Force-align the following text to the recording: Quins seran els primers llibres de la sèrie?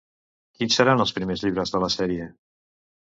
Quins 0.59 0.77
seran 0.79 1.03
els 1.05 1.13
primers 1.17 1.43
llibres 1.47 1.73
de 1.75 1.81
la 1.83 1.91
sèrie? 1.97 2.25